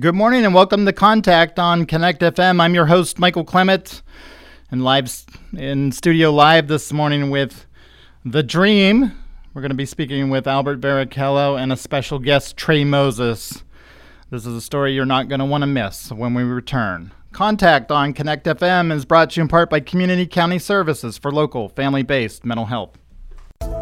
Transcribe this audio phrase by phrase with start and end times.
[0.00, 2.60] Good morning and welcome to Contact on Connect FM.
[2.60, 4.02] I'm your host, Michael Clement,
[4.68, 5.08] and live
[5.56, 7.64] in studio live this morning with
[8.24, 9.12] The Dream.
[9.54, 13.62] We're going to be speaking with Albert Varacallo and a special guest, Trey Moses.
[14.30, 17.12] This is a story you're not going to want to miss when we return.
[17.30, 21.30] Contact on Connect FM is brought to you in part by Community County Services for
[21.30, 22.98] local, family based mental health.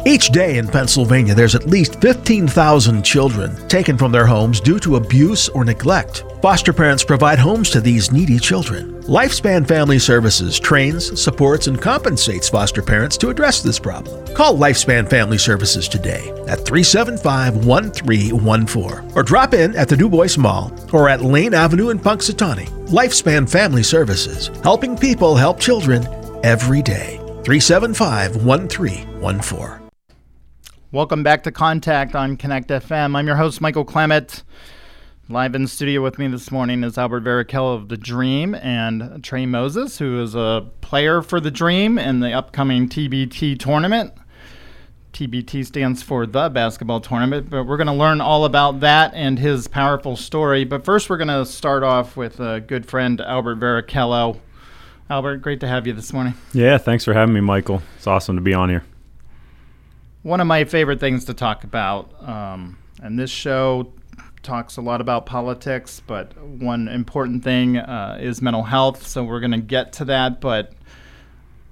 [0.05, 4.97] Each day in Pennsylvania, there's at least 15,000 children taken from their homes due to
[4.97, 6.25] abuse or neglect.
[6.41, 9.01] Foster parents provide homes to these needy children.
[9.03, 14.27] Lifespan Family Services trains, supports, and compensates foster parents to address this problem.
[14.35, 20.37] Call Lifespan Family Services today at 375 1314 or drop in at the Du Bois
[20.37, 22.67] Mall or at Lane Avenue in Punxsutawney.
[22.89, 26.05] Lifespan Family Services, helping people help children
[26.43, 27.17] every day.
[27.45, 29.12] 375 1314.
[30.91, 33.15] Welcome back to Contact on Connect FM.
[33.15, 34.43] I'm your host, Michael Clement.
[35.29, 39.23] Live in the studio with me this morning is Albert Varacallo of The Dream and
[39.23, 44.11] Trey Moses, who is a player for The Dream in the upcoming TBT tournament.
[45.13, 49.39] TBT stands for the basketball tournament, but we're going to learn all about that and
[49.39, 50.65] his powerful story.
[50.65, 54.41] But first, we're going to start off with a good friend, Albert Varacallo.
[55.09, 56.33] Albert, great to have you this morning.
[56.51, 57.81] Yeah, thanks for having me, Michael.
[57.95, 58.83] It's awesome to be on here
[60.23, 62.27] one of my favorite things to talk about.
[62.27, 63.91] Um, and this show
[64.41, 69.05] talks a lot about politics, but one important thing uh, is mental health.
[69.05, 70.41] So we're going to get to that.
[70.41, 70.73] But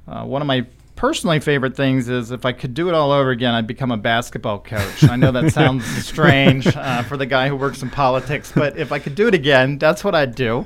[0.08, 3.32] uh, one of my personally favorite things is if I could do it all over
[3.32, 5.04] again, I'd become a basketball coach.
[5.04, 8.92] I know that sounds strange uh, for the guy who works in politics, but if
[8.92, 10.66] I could do it again, that's what I'd do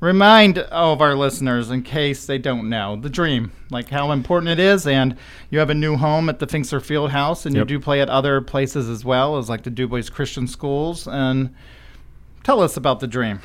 [0.00, 4.48] remind all of our listeners, in case they don't know, the dream, like how important
[4.48, 4.86] it is.
[4.86, 5.16] And
[5.50, 7.70] you have a new home at the Finksler Field House, and yep.
[7.70, 11.06] you do play at other places as well, as like the Du Bois Christian Schools.
[11.06, 11.54] And
[12.42, 13.40] tell us about the dream.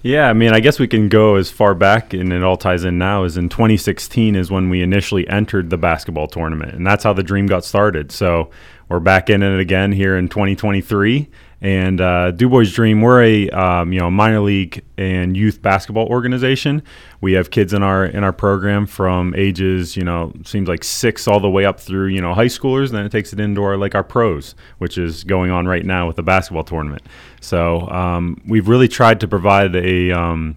[0.00, 2.84] Yeah, I mean, I guess we can go as far back, and it all ties
[2.84, 3.24] in now.
[3.24, 7.24] Is in 2016 is when we initially entered the basketball tournament, and that's how the
[7.24, 8.12] dream got started.
[8.12, 8.50] So
[8.88, 11.28] we're back in it again here in 2023
[11.60, 16.06] and uh, Du Bois Dream, we're a um, you know minor league and youth basketball
[16.06, 16.82] organization.
[17.20, 21.26] We have kids in our in our program from ages you know seems like six
[21.26, 22.90] all the way up through you know high schoolers.
[22.90, 26.06] Then it takes it into our like our pros, which is going on right now
[26.06, 27.02] with the basketball tournament.
[27.40, 30.56] So um, we've really tried to provide a um,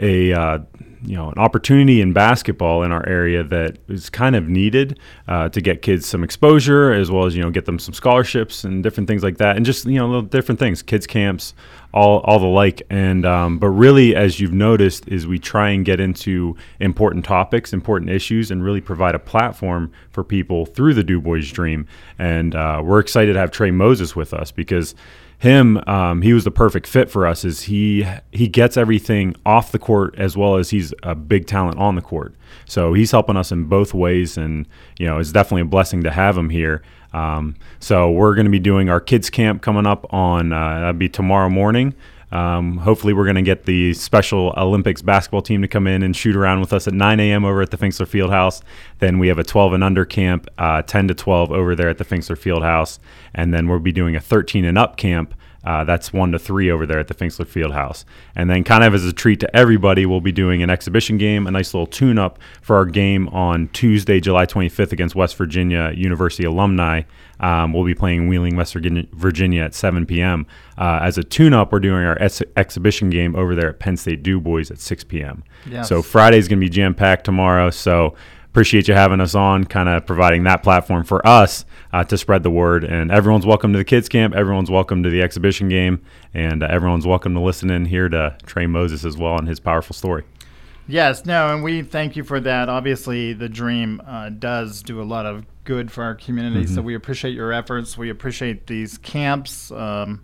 [0.00, 0.58] a uh,
[1.06, 4.98] you know an opportunity in basketball in our area that is kind of needed
[5.28, 8.64] uh, to get kids some exposure as well as you know get them some scholarships
[8.64, 9.56] and different things like that.
[9.56, 11.54] And just you know little different things kids camps
[11.92, 12.82] all all the like.
[12.90, 17.72] And um, but really as you've noticed is we try and get into important topics
[17.72, 21.86] important issues and really provide a platform for people through the Du Bois Dream.
[22.18, 24.94] And uh, we're excited to have Trey Moses with us because
[25.38, 27.44] him, um, he was the perfect fit for us.
[27.44, 31.78] Is he he gets everything off the court as well as he's a big talent
[31.78, 32.34] on the court.
[32.66, 34.66] So he's helping us in both ways, and
[34.98, 36.82] you know it's definitely a blessing to have him here.
[37.12, 40.92] Um, so we're going to be doing our kids camp coming up on uh, that'll
[40.94, 41.94] be tomorrow morning.
[42.34, 46.16] Um, hopefully, we're going to get the Special Olympics basketball team to come in and
[46.16, 47.44] shoot around with us at 9 a.m.
[47.44, 48.60] over at the Finksler Fieldhouse.
[48.98, 51.98] Then we have a 12 and under camp, uh, 10 to 12 over there at
[51.98, 52.98] the Finksler Fieldhouse.
[53.34, 55.32] And then we'll be doing a 13 and up camp.
[55.64, 58.04] Uh, that's one to three over there at the Finksler Fieldhouse.
[58.34, 61.46] And then, kind of as a treat to everybody, we'll be doing an exhibition game,
[61.46, 65.92] a nice little tune up for our game on Tuesday, July 25th against West Virginia
[65.94, 67.02] University alumni.
[67.44, 70.46] Um, we'll be playing Wheeling, West Virginia at 7 p.m.
[70.78, 73.98] Uh, as a tune up, we're doing our ex- exhibition game over there at Penn
[73.98, 75.44] State Du Bois at 6 p.m.
[75.66, 75.90] Yes.
[75.90, 77.68] So Friday's going to be jam packed tomorrow.
[77.68, 78.14] So
[78.46, 82.44] appreciate you having us on, kind of providing that platform for us uh, to spread
[82.44, 82.82] the word.
[82.82, 84.34] And everyone's welcome to the kids camp.
[84.34, 86.00] Everyone's welcome to the exhibition game,
[86.32, 89.60] and uh, everyone's welcome to listen in here to Trey Moses as well and his
[89.60, 90.24] powerful story.
[90.86, 92.68] Yes, no, and we thank you for that.
[92.68, 96.74] Obviously, the Dream uh, does do a lot of good for our community, mm-hmm.
[96.74, 97.96] so we appreciate your efforts.
[97.96, 99.70] We appreciate these camps.
[99.70, 100.22] Um,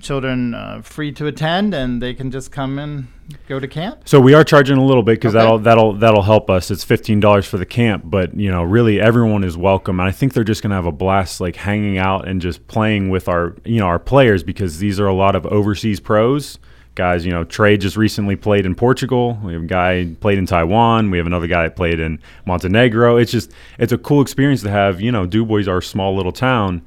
[0.00, 3.06] children uh, free to attend, and they can just come and
[3.48, 4.02] go to camp.
[4.06, 5.44] So we are charging a little bit because okay.
[5.44, 6.70] that'll that'll that'll help us.
[6.70, 10.12] It's fifteen dollars for the camp, but you know, really everyone is welcome, and I
[10.12, 13.54] think they're just gonna have a blast, like hanging out and just playing with our
[13.64, 16.58] you know our players because these are a lot of overseas pros
[16.96, 19.38] guys, you know, Trey just recently played in Portugal.
[19.44, 21.10] We have a guy played in Taiwan.
[21.10, 23.16] We have another guy that played in Montenegro.
[23.18, 25.00] It's just it's a cool experience to have.
[25.00, 26.82] You know, Dubois our small little town.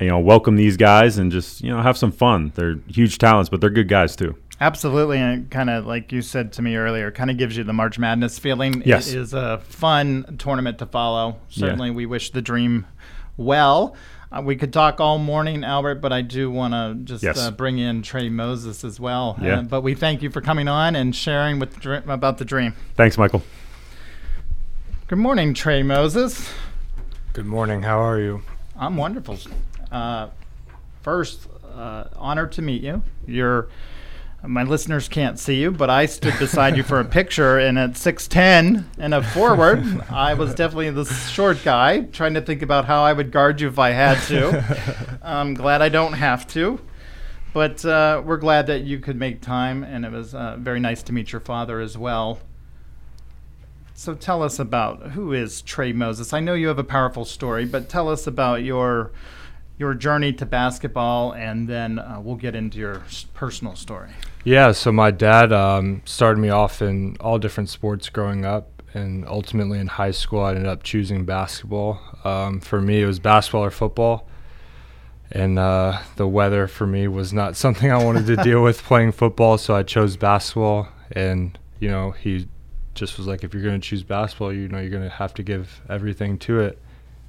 [0.00, 2.52] You know, welcome these guys and just you know have some fun.
[2.54, 4.36] They're huge talents, but they're good guys too.
[4.60, 7.72] Absolutely, and kind of like you said to me earlier, kind of gives you the
[7.72, 8.82] March Madness feeling.
[8.84, 11.38] Yes, it is a fun tournament to follow.
[11.48, 11.94] Certainly, yeah.
[11.94, 12.86] we wish the dream
[13.36, 13.96] well.
[14.32, 17.38] Uh, we could talk all morning, Albert, but I do want to just Yes.
[17.38, 19.36] uh, bring in Trey Moses as well.
[19.42, 19.58] Yeah.
[19.58, 22.44] Uh, but we thank you for coming on and sharing with the dr- about the
[22.46, 22.74] dream.
[22.96, 23.42] Thanks, Michael.
[25.08, 26.50] Good morning, Trey Moses.
[27.34, 27.82] Good morning.
[27.82, 28.42] How are you?
[28.78, 29.38] I'm wonderful.
[29.90, 30.28] Uh,
[31.02, 31.46] first,
[31.76, 33.02] uh, honored to meet you.
[33.26, 33.68] You're
[34.44, 37.92] my listeners can't see you, but I stood beside you for a picture, and at
[37.92, 43.04] 6'10 and a forward, I was definitely the short guy, trying to think about how
[43.04, 45.18] I would guard you if I had to.
[45.22, 46.80] I'm glad I don't have to.
[47.52, 51.02] But uh, we're glad that you could make time, and it was uh, very nice
[51.04, 52.40] to meet your father as well.
[53.94, 56.32] So tell us about who is Trey Moses.
[56.32, 59.12] I know you have a powerful story, but tell us about your
[59.82, 63.02] your journey to basketball, and then uh, we'll get into your
[63.34, 64.10] personal story.
[64.44, 69.26] Yeah, so my dad um, started me off in all different sports growing up, and
[69.26, 72.00] ultimately in high school, I ended up choosing basketball.
[72.22, 74.28] Um, for me, it was basketball or football,
[75.32, 79.10] and uh, the weather for me was not something I wanted to deal with playing
[79.10, 80.86] football, so I chose basketball.
[81.10, 82.46] And you know, he
[82.94, 85.34] just was like, if you're going to choose basketball, you know, you're going to have
[85.34, 86.78] to give everything to it.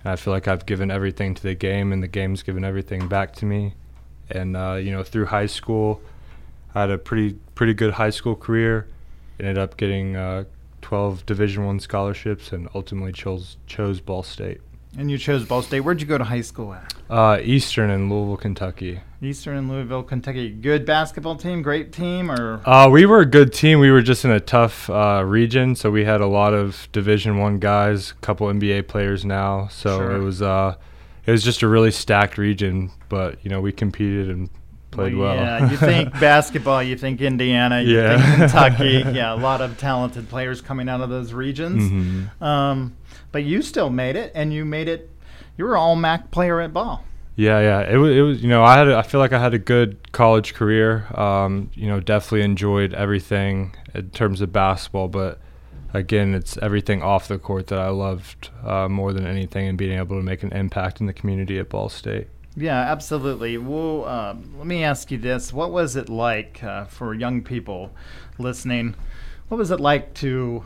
[0.04, 3.08] And I feel like I've given everything to the game, and the game's given everything
[3.08, 3.74] back to me.
[4.30, 6.02] And uh, you know, through high school,
[6.76, 8.88] I had a pretty pretty good high school career.
[9.40, 10.44] Ended up getting uh,
[10.82, 14.62] 12 Division One scholarships, and ultimately chose chose Ball State,
[14.98, 15.82] And you chose Ball State.
[15.82, 16.94] Where'd you go to high school at?
[17.10, 19.02] uh, Eastern in Louisville, Kentucky.
[19.26, 20.50] Eastern Louisville, Kentucky.
[20.50, 23.80] Good basketball team, great team, or Uh, we were a good team.
[23.80, 27.38] We were just in a tough uh, region, so we had a lot of Division
[27.38, 29.68] One guys, a couple NBA players now.
[29.70, 30.12] So Sure.
[30.16, 30.76] it was uh,
[31.26, 32.92] it was just a really stacked region.
[33.10, 34.50] But you know, we competed and
[34.92, 35.36] played well.
[35.36, 38.18] Yeah, you think basketball, you think Indiana, you Yeah.
[38.22, 39.04] think Kentucky.
[39.14, 41.82] Yeah, a lot of talented players coming out of those regions.
[41.92, 42.42] Mhm.
[42.42, 42.94] Um,
[43.32, 45.10] but you still made it, and you made it.
[45.58, 47.04] You were all MAC player at ball.
[47.36, 47.92] Yeah, yeah.
[47.92, 48.44] It was, it was.
[48.44, 48.88] You know, I had.
[48.88, 51.08] A, I feel like I had a good college career.
[51.20, 55.40] Um, you know, definitely enjoyed everything in terms of basketball, but
[55.94, 59.98] again, it's everything off the court that I loved uh, more than anything, and being
[59.98, 62.28] able to make an impact in the community at Ball State.
[62.56, 63.58] Yeah, absolutely.
[63.58, 67.92] Well, um, let me ask you this: What was it like uh, for young people
[68.38, 68.94] listening?
[69.48, 70.66] What was it like to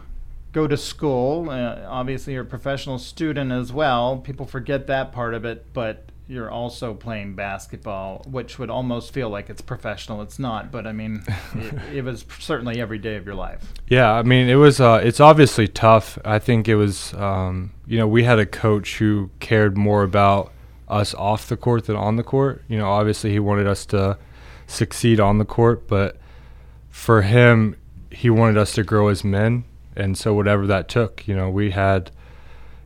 [0.51, 1.49] go to school?
[1.49, 4.17] Uh, obviously, you're a professional student as well.
[4.17, 9.29] People forget that part of it, but you're also playing basketball, which would almost feel
[9.29, 10.21] like it's professional.
[10.21, 11.23] It's not, but I mean,
[11.55, 13.73] it, it was certainly every day of your life.
[13.87, 14.81] Yeah, I mean, it was.
[14.81, 16.19] Uh, it's obviously tough.
[16.25, 17.13] I think it was.
[17.13, 20.51] Um, you know, we had a coach who cared more about
[20.89, 22.63] us off the court than on the court.
[22.67, 24.17] You know, obviously he wanted us to
[24.67, 26.17] succeed on the court, but
[26.89, 27.77] for him,
[28.11, 29.63] he wanted us to grow as men,
[29.95, 31.25] and so whatever that took.
[31.25, 32.11] You know, we had,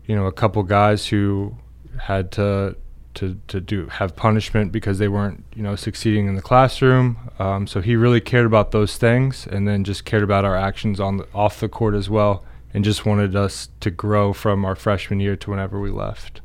[0.05, 1.55] you know, a couple guys who
[1.97, 2.75] had to
[3.15, 7.17] to to do have punishment because they weren't you know succeeding in the classroom.
[7.39, 10.99] Um, so he really cared about those things, and then just cared about our actions
[10.99, 14.75] on the, off the court as well, and just wanted us to grow from our
[14.75, 16.41] freshman year to whenever we left.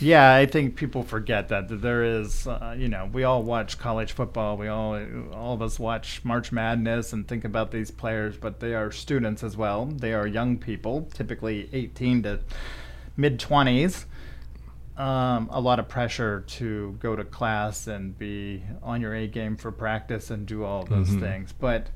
[0.00, 3.78] Yeah, I think people forget that, that there is, uh, you know, we all watch
[3.78, 4.56] college football.
[4.56, 5.00] We all,
[5.32, 9.42] all of us watch March Madness and think about these players, but they are students
[9.44, 9.86] as well.
[9.86, 12.40] They are young people, typically 18 to
[13.16, 14.04] mid 20s.
[14.96, 19.56] Um, a lot of pressure to go to class and be on your A game
[19.56, 21.20] for practice and do all those Mhm.
[21.20, 21.52] things.
[21.52, 21.88] But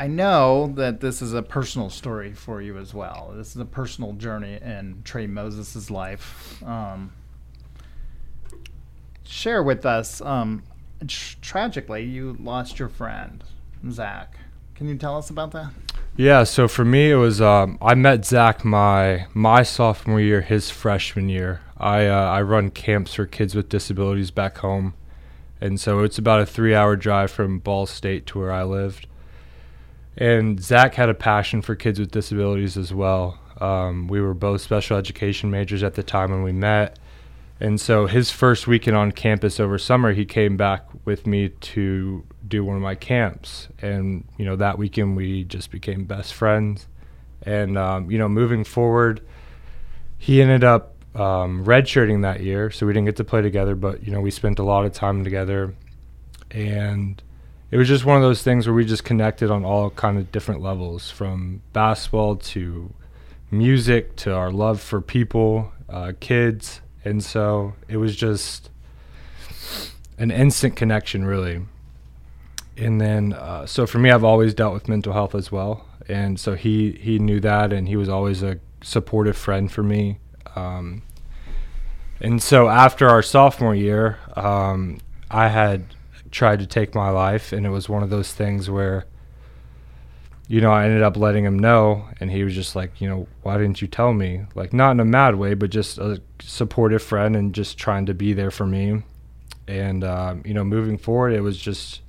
[0.00, 3.32] I know that this is a personal story for you as well.
[3.36, 6.60] This is a personal journey in Trey Moses' life.
[6.64, 7.12] Um,
[9.24, 10.20] share with us.
[10.20, 10.62] Um,
[11.06, 13.44] tr- tragically, you lost your friend,
[13.90, 14.36] Zach.
[14.74, 15.70] Can you tell us about that?
[16.16, 20.70] Yeah, so for me, it was um, I met Zach my my sophomore year, his
[20.70, 21.60] freshman year.
[21.76, 24.94] I uh, I run camps for kids with disabilities back home,
[25.60, 29.06] and so it's about a three hour drive from Ball State to where I lived.
[30.16, 33.40] And Zach had a passion for kids with disabilities as well.
[33.60, 36.98] Um, we were both special education majors at the time when we met,
[37.60, 42.24] and so his first weekend on campus over summer, he came back with me to
[42.46, 43.68] do one of my camps.
[43.80, 46.88] And, you know, that weekend we just became best friends.
[47.42, 49.20] And, um, you know, moving forward,
[50.18, 52.70] he ended up um, redshirting that year.
[52.70, 54.92] So we didn't get to play together, but, you know, we spent a lot of
[54.92, 55.74] time together.
[56.50, 57.22] And
[57.70, 60.30] it was just one of those things where we just connected on all kind of
[60.30, 62.92] different levels from basketball to
[63.50, 66.80] music to our love for people, uh, kids.
[67.04, 68.70] And so it was just
[70.18, 71.62] an instant connection, really.
[72.76, 76.40] And then, uh, so for me, I've always dealt with mental health as well, and
[76.40, 80.18] so he he knew that, and he was always a supportive friend for me.
[80.54, 81.02] Um,
[82.20, 84.98] and so after our sophomore year, um,
[85.30, 85.94] I had
[86.30, 89.06] tried to take my life, and it was one of those things where,
[90.48, 93.26] you know, I ended up letting him know, and he was just like, you know,
[93.42, 94.44] why didn't you tell me?
[94.54, 98.14] Like, not in a mad way, but just a supportive friend and just trying to
[98.14, 99.02] be there for me.
[99.66, 102.02] And, um, you know, moving forward, it was just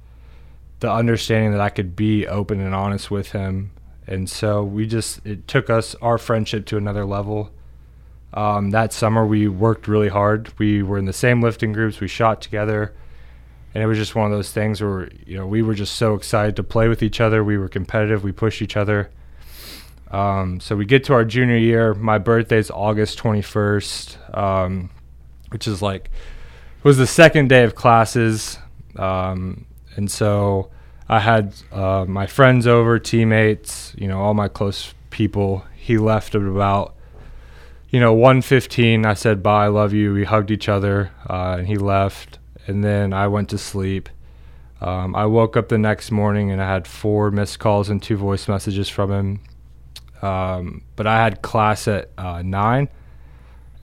[0.81, 3.71] the understanding that I could be open and honest with him.
[4.07, 7.51] And so we just, it took us, our friendship to another level.
[8.35, 10.51] Um, that summer, we worked really hard.
[10.59, 12.93] We were in the same lifting groups, we shot together
[13.75, 16.15] and it was just one of those things where you know we were just so
[16.15, 17.43] excited to play with each other.
[17.43, 18.23] We were competitive.
[18.23, 19.11] We pushed each other.
[20.09, 21.93] Um, so we get to our junior year.
[21.93, 24.89] My birthday is August 21st, um,
[25.49, 26.09] which is like
[26.83, 28.57] was the second day of classes,
[28.95, 29.65] um,
[29.97, 30.71] and so
[31.09, 35.65] I had uh, my friends over, teammates, you know, all my close people.
[35.75, 36.94] He left at about
[37.95, 39.05] you know 1:15.
[39.05, 40.13] I said bye, I love you.
[40.13, 44.09] We hugged each other, uh, and he left and then I went to sleep.
[44.81, 48.17] Um, I woke up the next morning and I had four missed calls and two
[48.17, 49.39] voice messages from him.
[50.21, 52.89] Um, but I had class at uh, nine,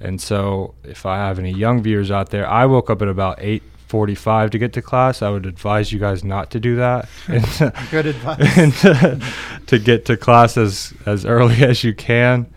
[0.00, 3.38] and so if I have any young viewers out there, I woke up at about
[3.40, 5.22] eight forty-five to get to class.
[5.22, 7.08] I would advise you guys not to do that.
[7.90, 8.38] Good advice.
[8.58, 9.20] and to,
[9.66, 12.52] to, get to class as as early as you can.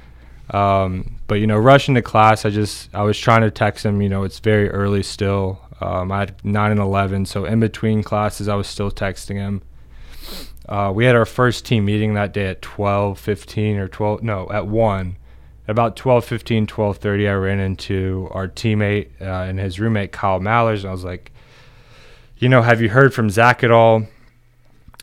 [0.49, 4.01] Um, but you know, rushing to class, I just I was trying to text him.
[4.01, 5.61] You know, it's very early still.
[5.81, 9.61] Um, I had nine and eleven, so in between classes, I was still texting him.
[10.67, 14.23] Uh, we had our first team meeting that day at twelve fifteen or twelve.
[14.23, 15.17] No, at one.
[15.67, 20.81] At about 12:15, 12:30, I ran into our teammate uh, and his roommate Kyle Mallers,
[20.81, 21.31] and I was like,
[22.37, 24.05] "You know, have you heard from Zach at all?"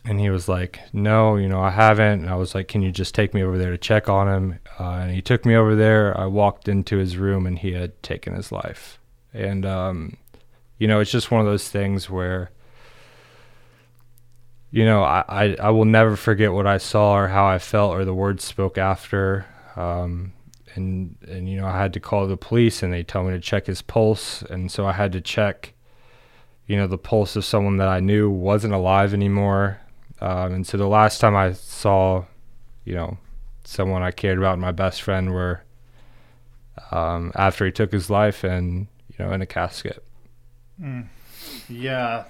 [0.05, 2.91] And he was like, "No, you know, I haven't." And I was like, "Can you
[2.91, 5.75] just take me over there to check on him?" Uh, and he took me over
[5.75, 6.17] there.
[6.19, 8.99] I walked into his room, and he had taken his life.
[9.33, 10.17] And um,
[10.77, 12.51] you know, it's just one of those things where,
[14.71, 17.93] you know, I, I, I will never forget what I saw or how I felt
[17.93, 19.45] or the words spoke after.
[19.77, 20.33] Um,
[20.75, 23.39] and, and, you know, I had to call the police and they told me to
[23.39, 24.41] check his pulse.
[24.41, 25.73] And so I had to check,
[26.67, 29.79] you know, the pulse of someone that I knew wasn't alive anymore.
[30.23, 32.23] Um, and so the last time I saw,
[32.85, 33.17] you know,
[33.65, 35.63] someone I cared about, my best friend, were
[36.91, 40.01] um, after he took his life and, you know, in a casket.
[40.81, 41.07] Mm.
[41.67, 42.23] Yeah,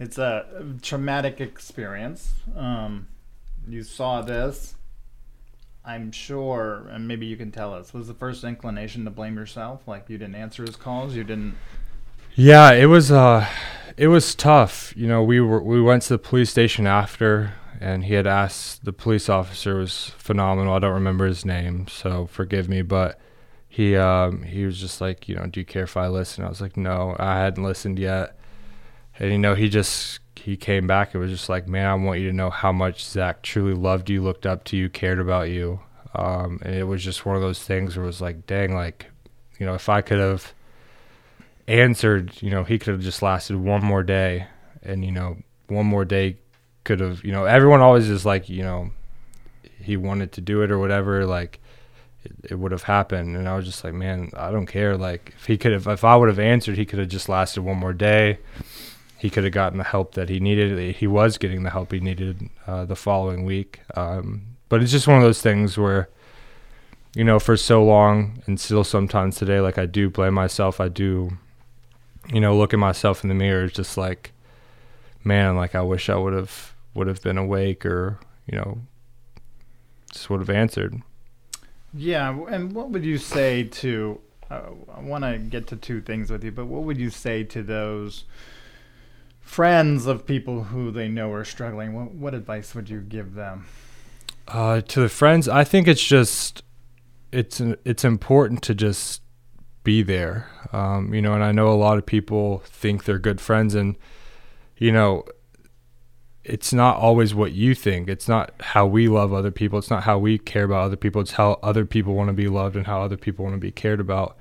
[0.00, 2.32] it's a traumatic experience.
[2.56, 3.06] Um,
[3.68, 4.74] you saw this.
[5.84, 9.86] I'm sure, and maybe you can tell us, was the first inclination to blame yourself?
[9.86, 11.54] Like you didn't answer his calls, you didn't.
[12.34, 13.12] Yeah, it was.
[13.12, 13.46] Uh,
[13.96, 14.92] it was tough.
[14.96, 18.84] You know, we were we went to the police station after, and he had asked
[18.84, 20.74] the police officer was phenomenal.
[20.74, 23.18] I don't remember his name, so forgive me, but
[23.68, 26.44] he um, he was just like, you know, do you care if I listen?
[26.44, 28.38] I was like, no, I hadn't listened yet.
[29.18, 31.14] And you know, he just he came back.
[31.14, 34.10] It was just like, man, I want you to know how much Zach truly loved
[34.10, 35.80] you, looked up to you, cared about you.
[36.14, 39.06] Um, and it was just one of those things where it was like, dang, like,
[39.58, 40.52] you know, if I could have
[41.68, 44.46] answered, you know, he could have just lasted one more day,
[44.82, 45.38] and you know,
[45.68, 46.36] one more day
[46.84, 48.90] could have, you know, everyone always is like, you know,
[49.80, 51.60] he wanted to do it or whatever, like
[52.24, 53.36] it, it would have happened.
[53.36, 54.96] And I was just like, man, I don't care.
[54.96, 57.62] Like if he could have, if I would have answered, he could have just lasted
[57.62, 58.38] one more day.
[59.18, 60.96] He could have gotten the help that he needed.
[60.96, 63.80] He was getting the help he needed uh, the following week.
[63.94, 66.08] Um, but it's just one of those things where,
[67.14, 70.80] you know, for so long and still sometimes today, like I do blame myself.
[70.80, 71.38] I do,
[72.28, 74.32] you know, look at myself in the mirror, is just like,
[75.24, 78.78] man, like I wish I would have would have been awake or you know,
[80.12, 81.00] just would have answered.
[81.94, 84.20] Yeah, and what would you say to?
[84.50, 84.62] Uh,
[84.94, 87.62] I want to get to two things with you, but what would you say to
[87.62, 88.24] those
[89.40, 91.94] friends of people who they know are struggling?
[91.94, 93.66] What, what advice would you give them?
[94.48, 96.62] Uh, to the friends, I think it's just
[97.30, 99.22] it's it's important to just
[99.84, 100.48] be there.
[100.72, 103.96] Um, you know, and I know a lot of people think they're good friends, and
[104.76, 105.24] you know,
[106.44, 108.08] it's not always what you think.
[108.08, 109.78] It's not how we love other people.
[109.78, 111.20] It's not how we care about other people.
[111.20, 113.70] It's how other people want to be loved and how other people want to be
[113.70, 114.36] cared about.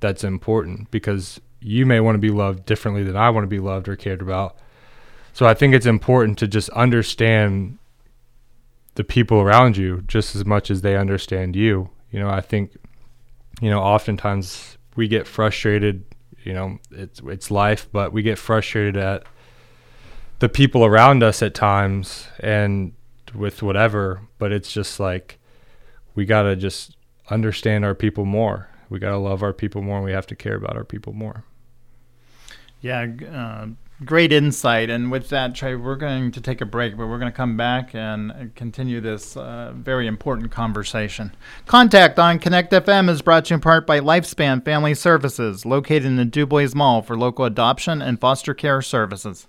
[0.00, 3.58] That's important because you may want to be loved differently than I want to be
[3.58, 4.56] loved or cared about.
[5.32, 7.78] So I think it's important to just understand
[8.94, 11.90] the people around you just as much as they understand you.
[12.10, 12.76] You know, I think,
[13.60, 16.04] you know, oftentimes we get frustrated.
[16.42, 19.24] You know, it's it's life, but we get frustrated at
[20.38, 22.92] the people around us at times and
[23.34, 25.38] with whatever, but it's just like
[26.14, 26.96] we got to just
[27.30, 28.68] understand our people more.
[28.88, 31.12] we got to love our people more and we have to care about our people
[31.12, 31.44] more.
[32.86, 33.66] Yeah, uh,
[34.04, 34.90] great insight.
[34.90, 37.56] And with that, Trey, we're going to take a break, but we're going to come
[37.56, 41.34] back and continue this uh, very important conversation.
[41.66, 46.04] Contact on Connect FM is brought to you in part by Lifespan Family Services, located
[46.04, 49.48] in the Dubois Mall for local adoption and foster care services.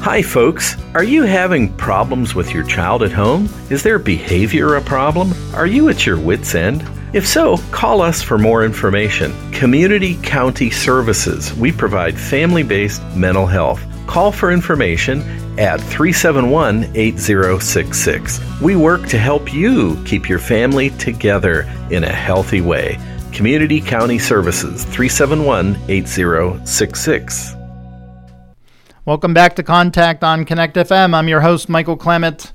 [0.00, 0.76] Hi, folks.
[0.94, 3.48] Are you having problems with your child at home?
[3.68, 5.32] Is their behavior a problem?
[5.54, 6.88] Are you at your wits' end?
[7.14, 9.32] If so, call us for more information.
[9.50, 11.54] Community County Services.
[11.54, 13.82] We provide family based mental health.
[14.06, 15.22] Call for information
[15.58, 18.60] at 371 8066.
[18.60, 22.98] We work to help you keep your family together in a healthy way.
[23.32, 27.54] Community County Services 371 8066.
[29.06, 31.14] Welcome back to Contact on Connect FM.
[31.14, 32.52] I'm your host, Michael Clement.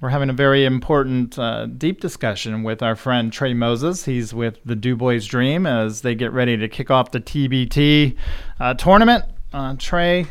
[0.00, 4.04] We're having a very important, uh, deep discussion with our friend Trey Moses.
[4.04, 8.14] He's with the Dubois Dream as they get ready to kick off the TBT
[8.60, 9.24] uh, tournament.
[9.52, 10.26] Uh, Trey,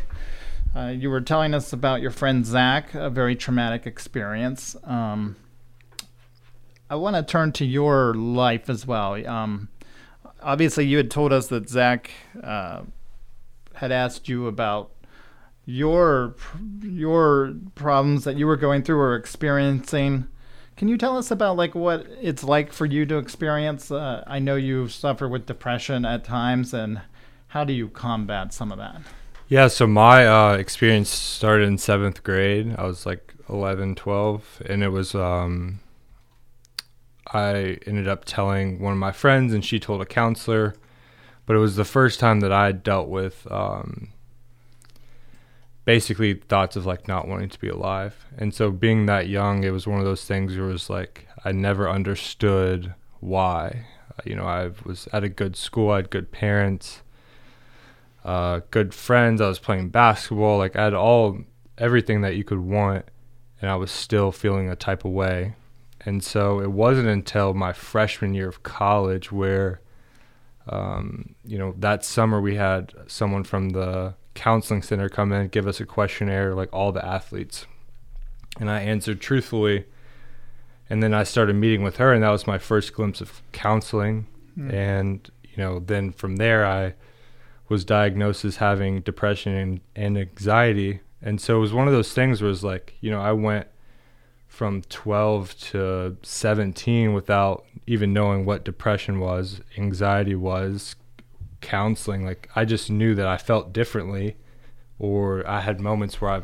[0.74, 4.74] uh, you were telling us about your friend Zach, a very traumatic experience.
[4.84, 5.36] Um,
[6.88, 9.14] I want to turn to your life as well.
[9.28, 9.68] Um,
[10.42, 12.10] obviously, you had told us that Zach
[12.42, 12.84] uh,
[13.74, 14.92] had asked you about
[15.68, 16.34] your
[16.80, 20.26] your problems that you were going through or experiencing.
[20.78, 23.90] Can you tell us about like what it's like for you to experience?
[23.90, 27.02] Uh, I know you suffer with depression at times, and
[27.48, 29.02] how do you combat some of that?
[29.48, 32.74] Yeah, so my uh, experience started in seventh grade.
[32.78, 35.80] I was like 11, 12, and it was um,
[37.34, 40.74] I ended up telling one of my friends, and she told a counselor.
[41.44, 44.08] But it was the first time that I dealt with um,
[45.88, 48.26] basically thoughts of like not wanting to be alive.
[48.36, 51.26] And so being that young, it was one of those things where it was like
[51.46, 53.86] I never understood why.
[54.22, 57.00] You know, I was at a good school, I had good parents,
[58.22, 59.40] uh, good friends.
[59.40, 60.58] I was playing basketball.
[60.58, 61.38] Like I had all
[61.78, 63.06] everything that you could want,
[63.62, 65.54] and I was still feeling a type of way.
[66.04, 69.80] And so it wasn't until my freshman year of college where,
[70.68, 75.66] um, you know, that summer we had someone from the counseling center come in, give
[75.66, 77.66] us a questionnaire like all the athletes.
[78.60, 79.84] And I answered truthfully.
[80.88, 84.26] And then I started meeting with her, and that was my first glimpse of counseling.
[84.56, 84.72] Mm.
[84.72, 86.94] And, you know, then from there, I
[87.68, 91.00] was diagnosed as having depression and, and anxiety.
[91.20, 93.32] And so it was one of those things where it was like, you know, I
[93.32, 93.66] went
[94.46, 100.96] from 12 to 17 without even knowing what depression was, anxiety was,
[101.60, 104.36] counseling, like I just knew that I felt differently,
[104.98, 106.42] or I had moments where I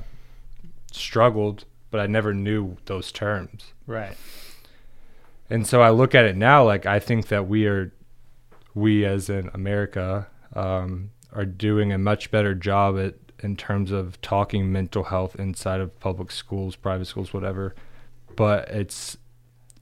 [0.93, 3.73] struggled, but I never knew those terms.
[3.87, 4.17] Right.
[5.51, 7.93] And so I look at it now, like I think that we are,
[8.75, 14.19] we as in America, um, are doing a much better job at in terms of
[14.23, 17.75] talking mental health inside of public schools, private schools, whatever.
[18.37, 19.19] But it's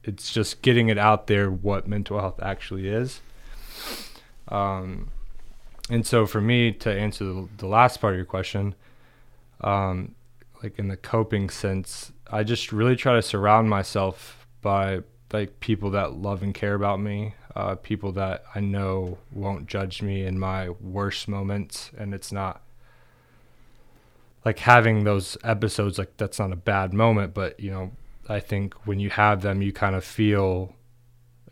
[0.03, 3.21] it's just getting it out there what mental health actually is.
[4.49, 5.11] Um,
[5.93, 8.75] and so for me to answer the, last part of your question,
[9.61, 10.15] um,
[10.63, 15.01] like in the coping sense, I just really try to surround myself by
[15.35, 20.01] like people that love and care about me, uh, people that I know won't judge
[20.01, 22.63] me in my worst moments, and it's not
[24.47, 27.91] like having those episodes like that's not a bad moment, but you know,
[28.31, 30.75] I think when you have them, you kind of feel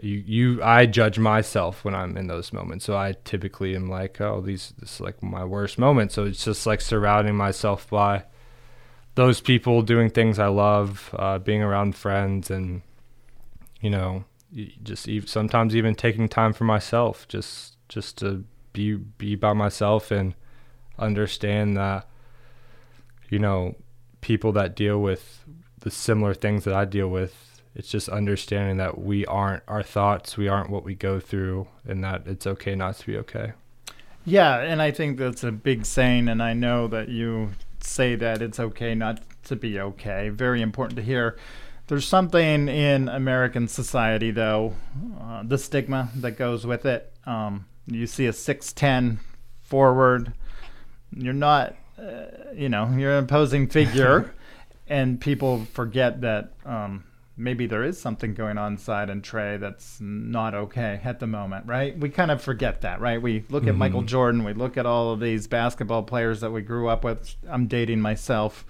[0.03, 2.85] you you I judge myself when I'm in those moments.
[2.85, 6.13] So I typically am like, oh, these this is like my worst moment.
[6.13, 8.25] So it's just like surrounding myself by
[9.15, 12.83] those people doing things I love, uh, being around friends, and
[13.81, 14.25] you know,
[14.83, 20.35] just sometimes even taking time for myself, just just to be be by myself and
[20.99, 22.07] understand that
[23.29, 23.75] you know
[24.21, 25.45] people that deal with
[25.81, 30.37] the similar things that I deal with it's just understanding that we aren't our thoughts,
[30.37, 33.53] we aren't what we go through, and that it's okay not to be okay.
[34.25, 38.43] Yeah, and I think that's a big saying, and I know that you say that
[38.43, 40.29] it's okay not to be okay.
[40.29, 41.39] Very important to hear.
[41.87, 44.75] There's something in American society, though,
[45.21, 47.13] uh, the stigma that goes with it.
[47.25, 49.19] Um, you see a 6'10
[49.61, 50.33] forward,
[51.13, 54.35] you're not, uh, you know, you're an imposing figure,
[54.89, 56.53] and people forget that.
[56.65, 57.05] Um,
[57.41, 61.67] maybe there is something going on inside and Trey that's not okay at the moment,
[61.67, 61.99] right?
[61.99, 63.21] We kind of forget that, right?
[63.21, 63.71] We look mm-hmm.
[63.71, 64.09] at Michael mm-hmm.
[64.09, 67.35] Jordan, we look at all of these basketball players that we grew up with.
[67.49, 68.65] I'm dating myself.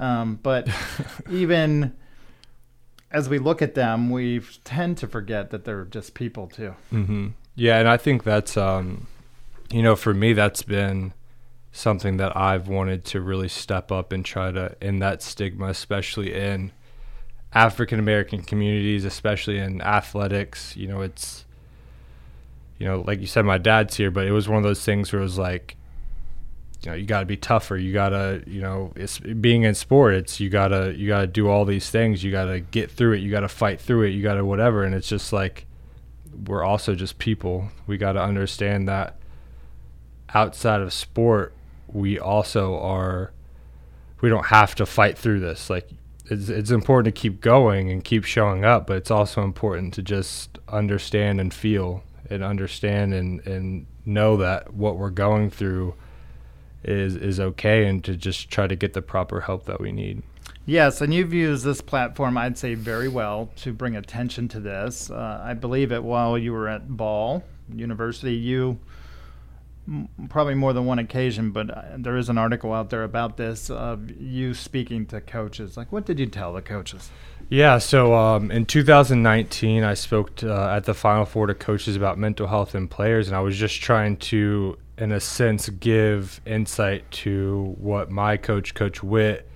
[0.00, 0.68] Um, but
[1.30, 1.92] even
[3.10, 6.74] as we look at them, we tend to forget that they're just people too.
[6.92, 7.28] Mm-hmm.
[7.54, 9.06] Yeah, and I think that's um,
[9.70, 11.12] you know, for me that's been
[11.72, 16.34] something that I've wanted to really step up and try to end that stigma, especially
[16.34, 16.72] in
[17.52, 20.76] African American communities, especially in athletics.
[20.76, 21.44] You know, it's
[22.78, 25.12] you know, like you said, my dad's here, but it was one of those things
[25.12, 25.76] where it was like,
[26.82, 27.76] you know, you got to be tougher.
[27.76, 30.14] You got to, you know, it's being in sport.
[30.14, 32.22] It's you gotta, you gotta do all these things.
[32.22, 33.18] You gotta get through it.
[33.18, 34.10] You gotta fight through it.
[34.10, 34.84] You gotta whatever.
[34.84, 35.66] And it's just like,
[36.46, 37.70] we're also just people.
[37.86, 39.16] We got to understand that
[40.34, 41.54] outside of sport,
[41.88, 43.32] we also are.
[44.20, 45.70] We don't have to fight through this.
[45.70, 45.88] Like,
[46.30, 50.02] it's it's important to keep going and keep showing up, but it's also important to
[50.02, 55.94] just understand and feel and understand and, and know that what we're going through
[56.84, 60.22] is is okay and to just try to get the proper help that we need.
[60.66, 65.10] Yes, and you've used this platform, I'd say, very well to bring attention to this.
[65.10, 67.42] Uh, I believe it while you were at Ball
[67.74, 68.78] University, you
[70.28, 73.70] probably more than one occasion, but uh, there is an article out there about this
[73.70, 75.76] of you speaking to coaches.
[75.76, 77.10] Like, what did you tell the coaches?
[77.48, 81.96] Yeah, so um, in 2019, I spoke to, uh, at the Final Four to coaches
[81.96, 86.40] about mental health in players, and I was just trying to, in a sense, give
[86.44, 89.48] insight to what my coach, Coach Witt,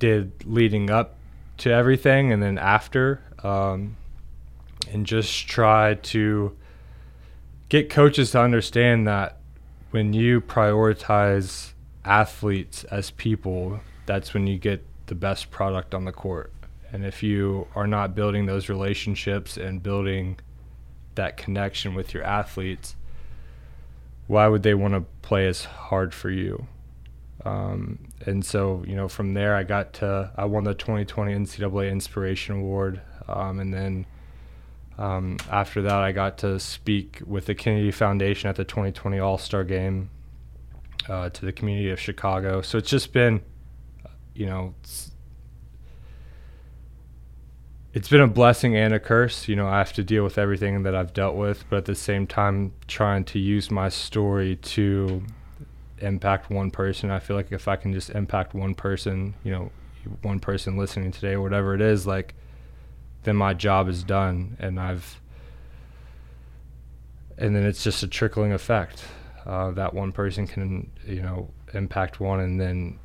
[0.00, 1.16] did leading up
[1.58, 3.96] to everything and then after, um,
[4.92, 6.56] and just try to
[7.68, 9.38] get coaches to understand that
[9.92, 11.72] when you prioritize
[12.04, 16.52] athletes as people, that's when you get the best product on the court.
[16.90, 20.38] And if you are not building those relationships and building
[21.14, 22.96] that connection with your athletes,
[24.26, 26.66] why would they want to play as hard for you?
[27.44, 31.90] Um, and so, you know, from there, I got to, I won the 2020 NCAA
[31.90, 33.02] Inspiration Award.
[33.28, 34.06] Um, and then
[34.98, 39.38] um, after that, I got to speak with the Kennedy Foundation at the 2020 All
[39.38, 40.10] Star Game
[41.08, 42.62] uh, to the community of Chicago.
[42.62, 43.40] So it's just been,
[44.34, 44.74] you know,
[47.94, 49.48] it's been a blessing and a curse.
[49.48, 51.94] You know, I have to deal with everything that I've dealt with, but at the
[51.94, 55.22] same time, trying to use my story to
[55.98, 57.10] impact one person.
[57.10, 59.70] I feel like if I can just impact one person, you know,
[60.22, 62.34] one person listening today whatever it is, like,
[63.24, 65.20] then my job is done, and I've,
[67.38, 69.04] and then it's just a trickling effect.
[69.44, 72.98] Uh, that one person can, you know, impact one, and then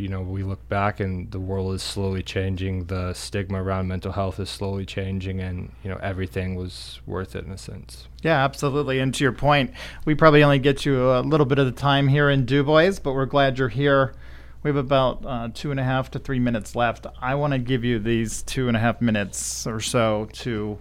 [0.00, 2.86] you know, we look back and the world is slowly changing.
[2.86, 7.44] The stigma around mental health is slowly changing, and you know, everything was worth it
[7.44, 8.08] in a sense.
[8.22, 8.98] Yeah, absolutely.
[8.98, 9.72] And to your point,
[10.06, 13.12] we probably only get you a little bit of the time here in Dubois, but
[13.12, 14.14] we're glad you're here.
[14.62, 17.06] We have about uh, two and a half to three minutes left.
[17.18, 20.78] I want to give you these two and a half minutes or so to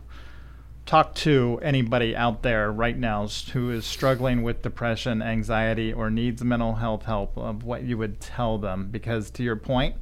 [0.86, 6.44] talk to anybody out there right now who is struggling with depression, anxiety, or needs
[6.44, 8.90] mental health help of what you would tell them.
[8.92, 9.96] Because to your point,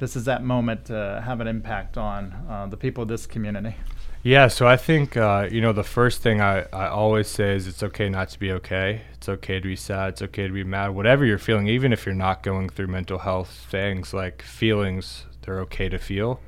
[0.00, 3.76] this is that moment to have an impact on uh, the people of this community.
[4.24, 7.66] Yeah, so I think uh, you know the first thing I, I always say is
[7.66, 9.02] it's okay not to be okay.
[9.14, 10.10] It's okay to be sad.
[10.10, 10.88] It's okay to be mad.
[10.90, 15.60] Whatever you're feeling, even if you're not going through mental health things, like feelings, they're
[15.62, 16.40] okay to feel.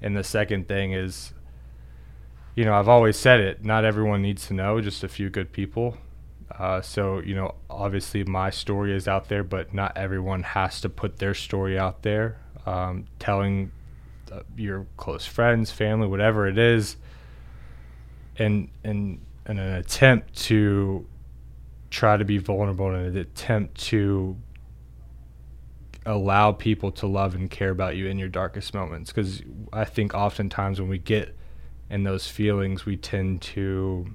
[0.00, 1.34] And the second thing is
[2.54, 3.64] you know, I've always said it.
[3.64, 5.96] Not everyone needs to know, just a few good people.
[6.50, 10.88] Uh, so, you know, obviously my story is out there, but not everyone has to
[10.88, 12.38] put their story out there.
[12.66, 13.72] Um, telling
[14.56, 16.96] your close friends, family, whatever it is,
[18.38, 21.06] and and in an attempt to
[21.90, 24.36] try to be vulnerable and an attempt to
[26.06, 29.10] allow people to love and care about you in your darkest moments.
[29.10, 29.42] Because
[29.72, 31.36] I think oftentimes when we get
[31.90, 34.14] in those feelings we tend to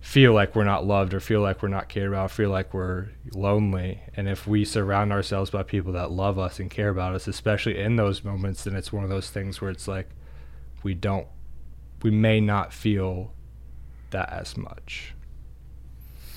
[0.00, 3.08] feel like we're not loved or feel like we're not cared about, feel like we're
[3.32, 4.00] lonely.
[4.16, 7.78] And if we surround ourselves by people that love us and care about us, especially
[7.78, 10.08] in those moments, then it's one of those things where it's like
[10.82, 11.26] we don't,
[12.02, 13.32] we may not feel
[14.10, 15.14] that as much.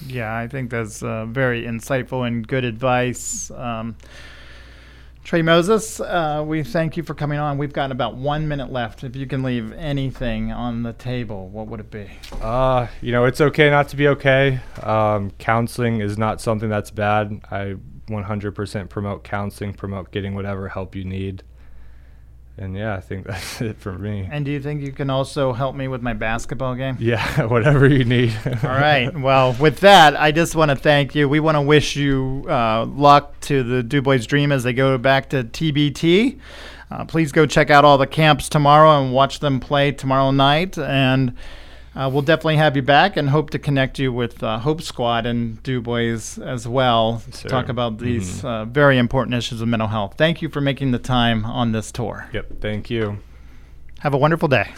[0.08, 3.50] Yeah, I think that's uh, very insightful and good advice.
[3.52, 3.96] Um,
[5.24, 7.58] Trey Moses, uh, we thank you for coming on.
[7.58, 9.06] We've got about one minute left.
[9.06, 12.10] If you can leave anything on the table, what would it be?
[12.42, 14.60] Uh, you know, it's okay not to be okay.
[14.82, 17.40] Um, counseling is not something that's bad.
[17.50, 17.76] I
[18.10, 21.44] 100% promote counseling, promote getting whatever help you need
[22.58, 24.28] and yeah, I think that's it for me.
[24.32, 26.98] And do you think you can also help me with my basketball game?
[27.00, 28.36] Yeah, whatever you need.
[28.46, 29.16] All right.
[29.18, 31.28] Well, with that, I just want to thank you.
[31.28, 35.30] We want to wish you uh, luck to the Dubois Dream as they go back
[35.32, 36.40] to TBT.
[36.92, 40.78] Uh, please go check out all the camps tomorrow and watch them play tomorrow night.
[40.78, 41.36] And
[41.96, 45.28] Uh, we'll definitely have you back and hope to connect you with uh, Hope Squad
[45.28, 48.46] and DuBois as well to talk about these Mhm.
[48.46, 50.16] uh, very important issues of mental health.
[50.18, 52.28] Thank you for making the time on this tour.
[52.34, 52.62] Yep.
[52.62, 53.20] Thank you.
[54.00, 54.72] Have a wonderful day.